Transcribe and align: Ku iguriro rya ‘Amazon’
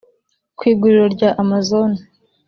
Ku 0.57 0.61
iguriro 0.71 1.07
rya 1.15 1.29
‘Amazon’ 1.41 1.91